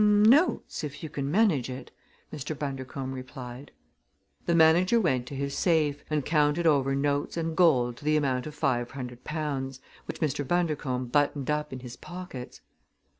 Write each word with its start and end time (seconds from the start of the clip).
"Notes, 0.03 0.83
if 0.83 1.03
you 1.03 1.09
can 1.11 1.29
manage 1.29 1.69
it," 1.69 1.91
Mr. 2.33 2.57
Bundercombe 2.57 3.13
replied. 3.13 3.71
The 4.47 4.55
manager 4.55 4.99
went 4.99 5.27
to 5.27 5.35
his 5.35 5.55
safe 5.55 6.03
and 6.09 6.25
counted 6.25 6.65
over 6.65 6.95
notes 6.95 7.37
and 7.37 7.55
gold 7.55 7.97
to 7.97 8.05
the 8.05 8.17
amount 8.17 8.47
of 8.47 8.55
five 8.55 8.89
hundred 8.89 9.23
pounds, 9.23 9.79
which 10.07 10.19
Mr. 10.19 10.43
Bundercombe 10.43 11.11
buttoned 11.11 11.51
up 11.51 11.71
in 11.71 11.81
his 11.81 11.97
pockets. 11.97 12.61